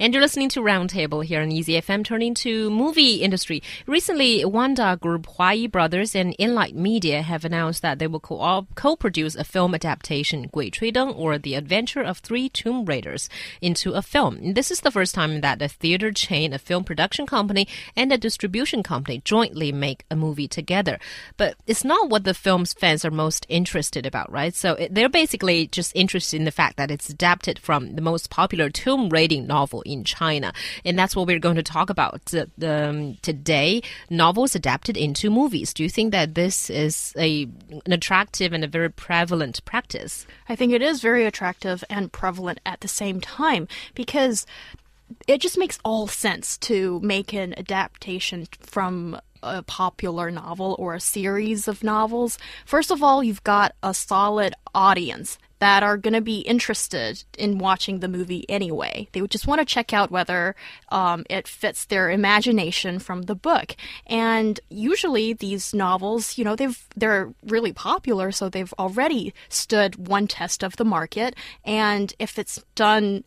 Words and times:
And 0.00 0.14
you're 0.14 0.22
listening 0.22 0.48
to 0.50 0.62
Roundtable 0.62 1.22
here 1.22 1.42
on 1.42 1.52
Easy 1.52 1.74
FM, 1.74 2.06
turning 2.06 2.32
to 2.36 2.70
movie 2.70 3.16
industry. 3.16 3.62
Recently, 3.86 4.42
Wanda 4.46 4.96
Group, 4.98 5.26
Huayi 5.26 5.70
Brothers, 5.70 6.14
and 6.14 6.34
Enlight 6.38 6.72
Media 6.72 7.20
have 7.20 7.44
announced 7.44 7.82
that 7.82 7.98
they 7.98 8.06
will 8.06 8.18
co-produce 8.18 9.34
a 9.34 9.44
film 9.44 9.74
adaptation, 9.74 10.48
Gui 10.50 10.70
Chui 10.70 10.90
Deng, 10.90 11.14
or 11.14 11.36
The 11.36 11.54
Adventure 11.54 12.00
of 12.00 12.16
Three 12.16 12.48
Tomb 12.48 12.86
Raiders, 12.86 13.28
into 13.60 13.92
a 13.92 14.00
film. 14.00 14.54
This 14.54 14.70
is 14.70 14.80
the 14.80 14.90
first 14.90 15.14
time 15.14 15.42
that 15.42 15.60
a 15.60 15.68
theater 15.68 16.12
chain, 16.12 16.54
a 16.54 16.58
film 16.58 16.82
production 16.82 17.26
company, 17.26 17.68
and 17.94 18.10
a 18.10 18.16
distribution 18.16 18.82
company 18.82 19.20
jointly 19.22 19.70
make 19.70 20.06
a 20.10 20.16
movie 20.16 20.48
together. 20.48 20.98
But 21.36 21.56
it's 21.66 21.84
not 21.84 22.08
what 22.08 22.24
the 22.24 22.32
film's 22.32 22.72
fans 22.72 23.04
are 23.04 23.10
most 23.10 23.44
interested 23.50 24.06
about, 24.06 24.32
right? 24.32 24.54
So 24.54 24.78
they're 24.90 25.10
basically 25.10 25.66
just 25.66 25.92
interested 25.94 26.38
in 26.38 26.46
the 26.46 26.50
fact 26.50 26.78
that 26.78 26.90
it's 26.90 27.10
adapted 27.10 27.58
from 27.58 27.96
the 27.96 28.00
most 28.00 28.30
popular 28.30 28.70
tomb 28.70 29.10
raiding 29.10 29.46
novel 29.46 29.82
in 29.92 30.04
China. 30.04 30.52
And 30.84 30.98
that's 30.98 31.16
what 31.16 31.26
we're 31.26 31.38
going 31.38 31.56
to 31.56 31.62
talk 31.62 31.90
about 31.90 32.32
um, 32.62 33.16
today. 33.22 33.82
Novels 34.08 34.54
adapted 34.54 34.96
into 34.96 35.30
movies. 35.30 35.74
Do 35.74 35.82
you 35.82 35.90
think 35.90 36.12
that 36.12 36.34
this 36.34 36.70
is 36.70 37.12
a, 37.18 37.48
an 37.86 37.92
attractive 37.92 38.52
and 38.52 38.64
a 38.64 38.68
very 38.68 38.90
prevalent 38.90 39.64
practice? 39.64 40.26
I 40.48 40.56
think 40.56 40.72
it 40.72 40.82
is 40.82 41.00
very 41.00 41.24
attractive 41.24 41.84
and 41.90 42.12
prevalent 42.12 42.60
at 42.64 42.80
the 42.80 42.88
same 42.88 43.20
time 43.20 43.68
because 43.94 44.46
it 45.26 45.40
just 45.40 45.58
makes 45.58 45.78
all 45.84 46.06
sense 46.06 46.56
to 46.58 47.00
make 47.00 47.32
an 47.32 47.54
adaptation 47.58 48.46
from 48.60 49.20
a 49.42 49.62
popular 49.62 50.30
novel 50.30 50.76
or 50.78 50.94
a 50.94 51.00
series 51.00 51.66
of 51.66 51.82
novels. 51.82 52.38
First 52.66 52.90
of 52.90 53.02
all, 53.02 53.24
you've 53.24 53.44
got 53.44 53.74
a 53.82 53.94
solid 53.94 54.54
audience 54.74 55.38
that 55.60 55.82
are 55.82 55.96
going 55.96 56.14
to 56.14 56.20
be 56.20 56.40
interested 56.40 57.22
in 57.38 57.58
watching 57.58 58.00
the 58.00 58.08
movie 58.08 58.44
anyway. 58.48 59.08
They 59.12 59.20
would 59.20 59.30
just 59.30 59.46
want 59.46 59.60
to 59.60 59.64
check 59.64 59.92
out 59.92 60.10
whether 60.10 60.56
um, 60.88 61.24
it 61.30 61.46
fits 61.46 61.84
their 61.84 62.10
imagination 62.10 62.98
from 62.98 63.22
the 63.22 63.34
book. 63.34 63.76
And 64.06 64.58
usually 64.68 65.32
these 65.32 65.72
novels, 65.72 66.36
you 66.36 66.44
know, 66.44 66.56
they've 66.56 66.82
they're 66.96 67.32
really 67.46 67.72
popular, 67.72 68.32
so 68.32 68.48
they've 68.48 68.74
already 68.78 69.32
stood 69.48 70.08
one 70.08 70.26
test 70.26 70.62
of 70.62 70.76
the 70.76 70.84
market. 70.84 71.36
And 71.64 72.12
if 72.18 72.38
it's 72.38 72.64
done 72.74 73.24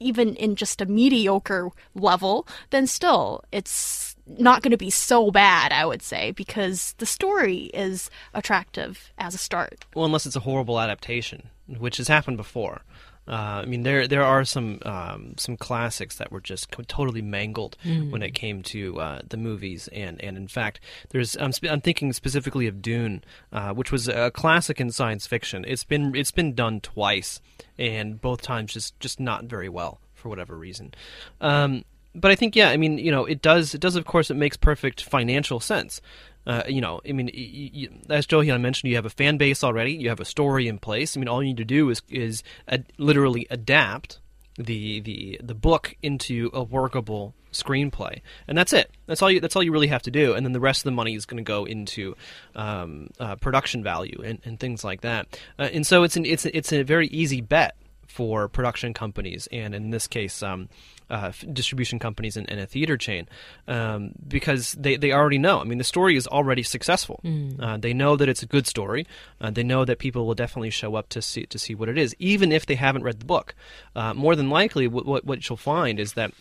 even 0.00 0.34
in 0.36 0.54
just 0.54 0.80
a 0.80 0.86
mediocre 0.86 1.70
level, 1.94 2.46
then 2.70 2.86
still 2.86 3.44
it's 3.52 4.16
not 4.26 4.62
going 4.62 4.70
to 4.70 4.76
be 4.76 4.90
so 4.90 5.30
bad, 5.30 5.72
I 5.72 5.86
would 5.86 6.02
say, 6.02 6.32
because 6.32 6.94
the 6.98 7.06
story 7.06 7.70
is 7.74 8.10
attractive 8.34 9.10
as 9.18 9.34
a 9.34 9.38
start. 9.38 9.86
Well, 9.94 10.04
unless 10.04 10.26
it's 10.26 10.36
a 10.36 10.40
horrible 10.40 10.78
adaptation, 10.78 11.48
which 11.68 11.98
has 11.98 12.08
happened 12.08 12.36
before. 12.36 12.82
Uh, 13.28 13.60
I 13.62 13.66
mean, 13.66 13.82
there 13.82 14.08
there 14.08 14.22
are 14.22 14.42
some 14.44 14.78
um, 14.86 15.34
some 15.36 15.58
classics 15.58 16.16
that 16.16 16.32
were 16.32 16.40
just 16.40 16.72
totally 16.88 17.20
mangled 17.20 17.76
mm. 17.84 18.10
when 18.10 18.22
it 18.22 18.30
came 18.30 18.62
to 18.62 18.98
uh, 19.00 19.20
the 19.28 19.36
movies, 19.36 19.86
and, 19.88 20.18
and 20.22 20.38
in 20.38 20.48
fact, 20.48 20.80
there's 21.10 21.36
I'm, 21.36 21.52
sp- 21.52 21.68
I'm 21.70 21.82
thinking 21.82 22.14
specifically 22.14 22.66
of 22.66 22.80
Dune, 22.80 23.22
uh, 23.52 23.74
which 23.74 23.92
was 23.92 24.08
a 24.08 24.30
classic 24.30 24.80
in 24.80 24.90
science 24.90 25.26
fiction. 25.26 25.66
It's 25.68 25.84
been 25.84 26.14
it's 26.14 26.30
been 26.30 26.54
done 26.54 26.80
twice, 26.80 27.42
and 27.76 28.18
both 28.18 28.40
times 28.40 28.72
just 28.72 28.98
just 28.98 29.20
not 29.20 29.44
very 29.44 29.68
well 29.68 30.00
for 30.14 30.30
whatever 30.30 30.56
reason. 30.56 30.94
Um, 31.42 31.84
but 32.14 32.30
I 32.30 32.34
think 32.34 32.56
yeah, 32.56 32.70
I 32.70 32.76
mean 32.76 32.98
you 32.98 33.10
know 33.10 33.24
it 33.24 33.42
does 33.42 33.74
it 33.74 33.80
does 33.80 33.96
of 33.96 34.04
course 34.04 34.30
it 34.30 34.34
makes 34.34 34.56
perfect 34.56 35.02
financial 35.02 35.60
sense. 35.60 36.00
Uh, 36.46 36.62
you 36.66 36.80
know, 36.80 36.98
I 37.06 37.12
mean, 37.12 37.30
you, 37.34 37.90
as 38.08 38.24
Jo 38.24 38.40
Hyun 38.40 38.62
mentioned, 38.62 38.88
you 38.88 38.96
have 38.96 39.04
a 39.04 39.10
fan 39.10 39.36
base 39.36 39.62
already. 39.62 39.92
You 39.92 40.08
have 40.08 40.20
a 40.20 40.24
story 40.24 40.66
in 40.66 40.78
place. 40.78 41.14
I 41.14 41.20
mean, 41.20 41.28
all 41.28 41.42
you 41.42 41.48
need 41.48 41.58
to 41.58 41.64
do 41.64 41.90
is 41.90 42.00
is 42.08 42.42
ad- 42.66 42.86
literally 42.96 43.46
adapt 43.50 44.18
the 44.56 45.00
the 45.00 45.40
the 45.42 45.54
book 45.54 45.94
into 46.02 46.50
a 46.54 46.62
workable 46.62 47.34
screenplay, 47.52 48.20
and 48.46 48.56
that's 48.56 48.72
it. 48.72 48.90
That's 49.06 49.20
all 49.22 49.30
you. 49.30 49.40
That's 49.40 49.56
all 49.56 49.62
you 49.62 49.72
really 49.72 49.88
have 49.88 50.02
to 50.02 50.10
do, 50.10 50.34
and 50.34 50.44
then 50.44 50.52
the 50.52 50.60
rest 50.60 50.80
of 50.80 50.84
the 50.84 50.92
money 50.92 51.14
is 51.14 51.26
going 51.26 51.36
to 51.36 51.46
go 51.46 51.64
into 51.64 52.16
um, 52.54 53.10
uh, 53.20 53.36
production 53.36 53.82
value 53.82 54.20
and, 54.24 54.38
and 54.44 54.58
things 54.58 54.84
like 54.84 55.02
that. 55.02 55.38
Uh, 55.58 55.68
and 55.72 55.86
so 55.86 56.02
it's 56.02 56.16
an 56.16 56.24
it's 56.24 56.46
it's 56.46 56.72
a 56.72 56.82
very 56.82 57.08
easy 57.08 57.40
bet 57.40 57.76
for 58.08 58.48
production 58.48 58.94
companies, 58.94 59.48
and 59.52 59.74
in 59.74 59.90
this 59.90 60.06
case, 60.08 60.42
um, 60.42 60.68
uh, 61.10 61.30
distribution 61.52 61.98
companies 61.98 62.36
and, 62.36 62.50
and, 62.50 62.58
a 62.58 62.66
theater 62.66 62.96
chain, 62.96 63.28
um, 63.68 64.12
because 64.26 64.72
they, 64.72 64.96
they 64.96 65.12
already 65.12 65.38
know. 65.38 65.60
I 65.60 65.64
mean, 65.64 65.78
the 65.78 65.84
story 65.84 66.16
is 66.16 66.26
already 66.26 66.62
successful. 66.62 67.20
Mm. 67.22 67.62
Uh, 67.62 67.76
they 67.76 67.92
know 67.92 68.16
that 68.16 68.28
it's 68.28 68.42
a 68.42 68.46
good 68.46 68.66
story. 68.66 69.06
Uh, 69.40 69.50
they 69.50 69.62
know 69.62 69.84
that 69.84 69.98
people 69.98 70.26
will 70.26 70.34
definitely 70.34 70.70
show 70.70 70.96
up 70.96 71.08
to 71.10 71.22
see 71.22 71.46
to 71.46 71.58
see 71.58 71.74
what 71.74 71.88
it 71.88 71.96
is, 71.96 72.16
even 72.18 72.50
if 72.50 72.66
they 72.66 72.74
haven't 72.74 73.04
read 73.04 73.20
the 73.20 73.26
book. 73.26 73.54
Uh, 73.94 74.14
more 74.14 74.34
than 74.34 74.50
likely, 74.50 74.88
what, 74.88 75.06
what 75.06 75.24
what 75.24 75.48
you'll 75.48 75.56
find 75.56 76.00
is 76.00 76.14
that 76.14 76.32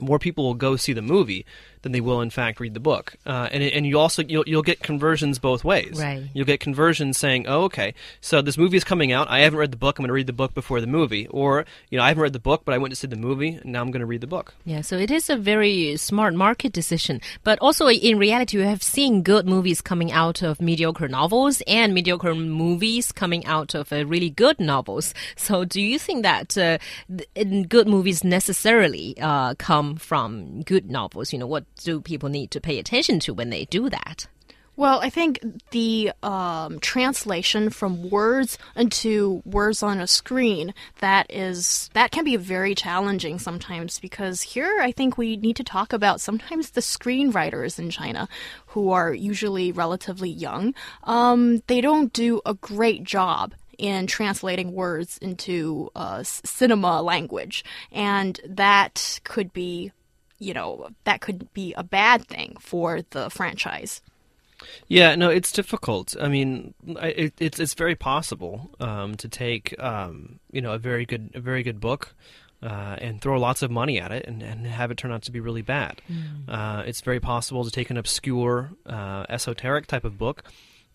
more 0.00 0.18
people 0.18 0.44
will 0.44 0.54
go 0.54 0.76
see 0.76 0.92
the 0.92 1.02
movie 1.02 1.46
than 1.86 1.92
they 1.92 2.00
will 2.00 2.20
in 2.20 2.30
fact 2.30 2.58
read 2.58 2.74
the 2.74 2.80
book. 2.80 3.14
Uh, 3.24 3.48
and 3.52 3.62
and 3.62 3.86
you 3.86 3.98
also 3.98 4.22
you'll, 4.22 4.42
you'll 4.46 4.62
get 4.62 4.80
conversions 4.80 5.38
both 5.38 5.62
ways. 5.64 6.00
Right. 6.00 6.24
You'll 6.34 6.46
get 6.46 6.58
conversions 6.58 7.16
saying, 7.16 7.46
"Oh, 7.46 7.62
okay, 7.64 7.94
so 8.20 8.42
this 8.42 8.58
movie 8.58 8.76
is 8.76 8.82
coming 8.82 9.12
out. 9.12 9.30
I 9.30 9.40
haven't 9.40 9.58
read 9.58 9.70
the 9.70 9.76
book. 9.76 9.98
I'm 9.98 10.02
going 10.02 10.08
to 10.08 10.14
read 10.14 10.26
the 10.26 10.32
book 10.32 10.52
before 10.52 10.80
the 10.80 10.88
movie." 10.88 11.28
Or 11.28 11.64
you 11.90 11.98
know, 11.98 12.04
I 12.04 12.08
haven't 12.08 12.22
read 12.22 12.32
the 12.32 12.40
book, 12.40 12.62
but 12.64 12.74
I 12.74 12.78
went 12.78 12.92
to 12.92 12.96
see 12.96 13.06
the 13.06 13.16
movie, 13.16 13.54
and 13.62 13.66
now 13.72 13.82
I'm 13.82 13.92
going 13.92 14.00
to 14.00 14.06
read 14.06 14.20
the 14.20 14.26
book. 14.26 14.54
Yeah. 14.64 14.80
So 14.80 14.96
it 14.96 15.10
is 15.10 15.30
a 15.30 15.36
very 15.36 15.96
smart 15.96 16.34
market 16.34 16.72
decision. 16.72 17.20
But 17.44 17.58
also 17.60 17.88
in 17.88 18.18
reality, 18.18 18.58
we 18.58 18.64
have 18.64 18.82
seen 18.82 19.22
good 19.22 19.46
movies 19.46 19.80
coming 19.80 20.10
out 20.10 20.42
of 20.42 20.60
mediocre 20.60 21.08
novels 21.08 21.62
and 21.68 21.94
mediocre 21.94 22.34
movies 22.34 23.12
coming 23.12 23.46
out 23.46 23.74
of 23.74 23.92
uh, 23.92 24.04
really 24.06 24.30
good 24.30 24.58
novels. 24.58 25.14
So 25.36 25.64
do 25.64 25.80
you 25.80 25.98
think 25.98 26.24
that 26.24 26.58
uh, 26.58 26.78
good 27.68 27.86
movies 27.86 28.24
necessarily 28.24 29.16
uh, 29.20 29.54
come 29.54 29.96
from 29.96 30.62
good 30.62 30.90
novels? 30.90 31.32
You 31.32 31.38
know, 31.38 31.46
what 31.46 31.64
do 31.82 32.00
people 32.00 32.28
need 32.28 32.50
to 32.52 32.60
pay 32.60 32.78
attention 32.78 33.20
to 33.20 33.34
when 33.34 33.50
they 33.50 33.64
do 33.66 33.88
that? 33.88 34.26
Well, 34.78 35.00
I 35.00 35.08
think 35.08 35.40
the 35.70 36.12
um, 36.22 36.80
translation 36.80 37.70
from 37.70 38.10
words 38.10 38.58
into 38.76 39.40
words 39.46 39.82
on 39.82 40.00
a 40.00 40.06
screen 40.06 40.74
that 41.00 41.26
is 41.30 41.88
that 41.94 42.10
can 42.10 42.24
be 42.24 42.36
very 42.36 42.74
challenging 42.74 43.38
sometimes 43.38 43.98
because 43.98 44.42
here 44.42 44.80
I 44.82 44.92
think 44.92 45.16
we 45.16 45.38
need 45.38 45.56
to 45.56 45.64
talk 45.64 45.94
about 45.94 46.20
sometimes 46.20 46.70
the 46.70 46.82
screenwriters 46.82 47.78
in 47.78 47.88
China 47.88 48.28
who 48.66 48.90
are 48.90 49.14
usually 49.14 49.72
relatively 49.72 50.28
young. 50.28 50.74
Um, 51.04 51.62
they 51.68 51.80
don't 51.80 52.12
do 52.12 52.42
a 52.44 52.52
great 52.52 53.02
job 53.02 53.54
in 53.78 54.06
translating 54.06 54.72
words 54.72 55.16
into 55.18 55.90
uh, 55.96 56.22
cinema 56.22 57.00
language, 57.00 57.64
and 57.92 58.38
that 58.46 59.20
could 59.24 59.54
be 59.54 59.92
you 60.38 60.54
know, 60.54 60.88
that 61.04 61.20
could 61.20 61.52
be 61.52 61.72
a 61.74 61.82
bad 61.82 62.26
thing 62.26 62.56
for 62.60 63.02
the 63.10 63.30
franchise. 63.30 64.00
Yeah, 64.88 65.14
no, 65.16 65.28
it's 65.28 65.52
difficult. 65.52 66.16
I 66.20 66.28
mean, 66.28 66.74
it, 66.86 67.34
it's 67.38 67.60
it's 67.60 67.74
very 67.74 67.94
possible 67.94 68.70
um, 68.80 69.14
to 69.16 69.28
take 69.28 69.74
um, 69.78 70.40
you 70.50 70.60
know 70.62 70.72
a 70.72 70.78
very 70.78 71.04
good 71.04 71.30
a 71.34 71.40
very 71.40 71.62
good 71.62 71.80
book 71.80 72.14
uh, 72.62 72.96
and 73.00 73.20
throw 73.20 73.38
lots 73.38 73.62
of 73.62 73.70
money 73.70 74.00
at 74.00 74.12
it 74.12 74.24
and, 74.26 74.42
and 74.42 74.66
have 74.66 74.90
it 74.90 74.96
turn 74.96 75.12
out 75.12 75.22
to 75.22 75.32
be 75.32 75.40
really 75.40 75.62
bad. 75.62 76.00
Mm. 76.10 76.48
Uh, 76.48 76.82
it's 76.86 77.00
very 77.00 77.20
possible 77.20 77.64
to 77.64 77.70
take 77.70 77.90
an 77.90 77.96
obscure 77.96 78.70
uh, 78.86 79.24
esoteric 79.28 79.86
type 79.86 80.04
of 80.04 80.18
book 80.18 80.44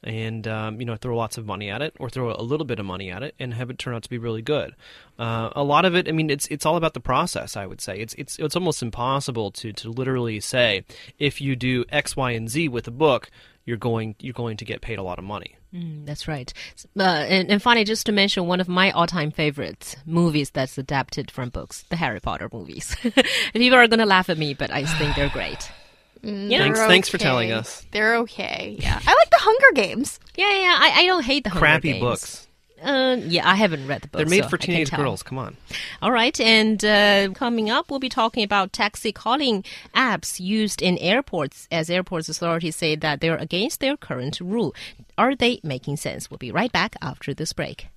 and 0.04 0.48
um, 0.48 0.80
you 0.80 0.86
know 0.86 0.96
throw 0.96 1.16
lots 1.16 1.38
of 1.38 1.46
money 1.46 1.70
at 1.70 1.82
it 1.82 1.96
or 2.00 2.10
throw 2.10 2.32
a 2.32 2.42
little 2.42 2.66
bit 2.66 2.80
of 2.80 2.86
money 2.86 3.12
at 3.12 3.22
it 3.24 3.36
and 3.40 3.54
have 3.54 3.70
it 3.70 3.78
turn 3.78 3.94
out 3.94 4.04
to 4.04 4.10
be 4.10 4.18
really 4.18 4.42
good 4.42 4.76
uh, 5.20 5.50
a 5.56 5.64
lot 5.64 5.86
of 5.86 5.96
it 5.96 6.08
i 6.08 6.12
mean 6.12 6.30
it's 6.30 6.48
it's 6.48 6.66
all 6.66 6.76
about 6.76 6.94
the 6.94 7.00
process 7.00 7.56
i 7.56 7.66
would 7.66 7.82
say 7.82 8.00
it's 8.00 8.14
it's 8.16 8.38
it's 8.40 8.56
almost 8.56 8.82
impossible 8.82 9.52
to 9.52 9.72
to 9.72 9.90
literally 9.90 10.40
say 10.40 10.84
if 11.20 11.40
you 11.40 11.56
do 11.56 11.86
x 11.90 12.16
y 12.16 12.32
and 12.32 12.50
z 12.50 12.68
with 12.68 12.88
a 12.88 12.92
book 12.92 13.30
you're 13.64 13.78
going 13.78 14.16
you're 14.20 14.34
going 14.34 14.58
to 14.58 14.66
get 14.66 14.82
paid 14.82 14.98
a 14.98 15.04
lot 15.04 15.20
of 15.20 15.24
money 15.24 15.56
mm, 15.74 16.04
that's 16.06 16.28
right 16.28 16.52
uh, 16.98 17.04
and, 17.04 17.52
and 17.52 17.62
finally 17.62 17.84
just 17.84 18.08
to 18.08 18.12
mention 18.12 18.48
one 18.48 18.60
of 18.60 18.68
my 18.68 18.90
all-time 18.92 19.30
favorite 19.30 19.96
movies 20.06 20.50
that's 20.50 20.80
adapted 20.80 21.30
from 21.30 21.50
books 21.50 21.86
the 21.90 21.96
harry 21.96 22.20
potter 22.20 22.50
movies 22.52 22.96
people 23.54 23.78
are 23.78 23.88
going 23.88 24.00
to 24.00 24.06
laugh 24.06 24.30
at 24.30 24.38
me 24.38 24.56
but 24.56 24.72
i 24.72 24.84
think 24.84 25.16
they're 25.16 25.30
great 25.30 25.72
Mm, 26.22 26.50
thanks, 26.50 26.80
okay. 26.80 26.88
thanks 26.88 27.10
for 27.10 27.18
telling 27.18 27.52
us. 27.52 27.84
They're 27.90 28.18
okay. 28.18 28.78
Yeah, 28.80 29.00
I 29.08 29.14
like 29.14 29.30
the 29.31 29.31
Hunger 29.42 29.72
Games. 29.74 30.20
Yeah, 30.36 30.52
yeah. 30.52 30.78
I, 30.80 31.02
I 31.02 31.06
don't 31.06 31.24
hate 31.24 31.44
the 31.44 31.50
Hunger 31.50 31.66
Crappy 31.66 31.92
Games. 31.94 32.02
books. 32.02 32.48
Uh, 32.82 33.18
yeah, 33.28 33.48
I 33.48 33.56
haven't 33.56 33.86
read 33.86 34.02
the 34.02 34.08
book. 34.08 34.20
They're 34.20 34.26
made 34.26 34.44
so 34.44 34.50
for 34.50 34.58
teenage 34.58 34.92
girls. 34.92 35.22
Come 35.22 35.38
on. 35.38 35.56
All 36.02 36.12
right, 36.12 36.40
and 36.40 36.84
uh, 36.84 37.30
coming 37.36 37.70
up, 37.70 37.92
we'll 37.92 38.00
be 38.00 38.10
talking 38.10 38.44
about 38.44 38.74
taxi 38.74 39.12
calling 39.12 39.64
apps 39.94 40.40
used 40.40 40.82
in 40.82 40.98
airports, 40.98 41.68
as 41.72 41.92
airports 41.92 42.28
authorities 42.28 42.76
say 42.76 42.96
that 42.96 43.22
they're 43.22 43.38
against 43.38 43.82
their 43.82 43.98
current 43.98 44.40
rule. 44.40 44.74
Are 45.16 45.36
they 45.36 45.60
making 45.64 45.98
sense? 45.98 46.32
We'll 46.32 46.40
be 46.40 46.52
right 46.52 46.72
back 46.72 46.96
after 47.04 47.36
this 47.36 47.54
break. 47.54 47.88